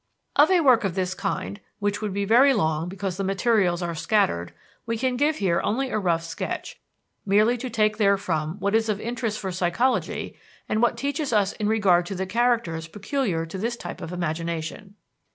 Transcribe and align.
Of 0.35 0.49
a 0.49 0.61
work 0.61 0.83
of 0.83 0.95
this 0.95 1.13
kind, 1.13 1.59
which 1.77 2.01
would 2.01 2.11
be 2.11 2.25
very 2.25 2.55
long 2.55 2.89
because 2.89 3.17
the 3.17 3.23
materials 3.23 3.83
are 3.83 3.93
scattered, 3.93 4.51
we 4.87 4.97
can 4.97 5.15
give 5.15 5.35
here 5.35 5.61
only 5.63 5.91
a 5.91 5.99
rough 5.99 6.23
sketch, 6.23 6.79
merely 7.23 7.55
to 7.59 7.69
take 7.69 7.97
therefrom 7.97 8.55
what 8.59 8.73
is 8.73 8.89
of 8.89 8.99
interest 8.99 9.37
for 9.37 9.51
psychology 9.51 10.35
and 10.67 10.81
what 10.81 10.97
teaches 10.97 11.31
us 11.31 11.53
in 11.53 11.67
regard 11.67 12.07
to 12.07 12.15
the 12.15 12.25
characters 12.25 12.87
peculiar 12.87 13.45
to 13.45 13.59
this 13.59 13.77
type 13.77 14.01
of 14.01 14.11
imagination. 14.11 14.95